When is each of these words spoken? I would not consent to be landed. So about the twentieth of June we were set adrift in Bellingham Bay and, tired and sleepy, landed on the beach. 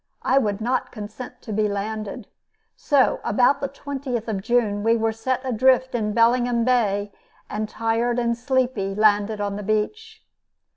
I 0.23 0.39
would 0.39 0.61
not 0.61 0.91
consent 0.91 1.43
to 1.43 1.53
be 1.53 1.67
landed. 1.67 2.25
So 2.75 3.19
about 3.23 3.61
the 3.61 3.67
twentieth 3.67 4.27
of 4.27 4.41
June 4.41 4.81
we 4.81 4.97
were 4.97 5.11
set 5.11 5.41
adrift 5.43 5.93
in 5.93 6.13
Bellingham 6.13 6.65
Bay 6.65 7.11
and, 7.51 7.69
tired 7.69 8.17
and 8.17 8.35
sleepy, 8.35 8.95
landed 8.95 9.39
on 9.39 9.57
the 9.57 9.61
beach. 9.63 10.25